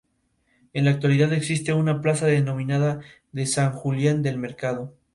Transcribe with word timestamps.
En 0.73 0.85
la 0.85 0.89
actualidad 0.89 1.31
existe 1.31 1.73
una 1.73 2.01
plaza 2.01 2.25
denominada 2.25 3.01
de 3.33 3.45
"San 3.45 3.71
Julián 3.71 4.23
del 4.23 4.39
Mercado". 4.39 4.95